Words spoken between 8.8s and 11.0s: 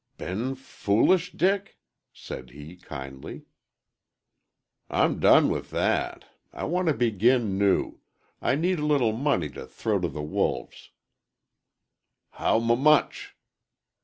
little money to throw to the wolves."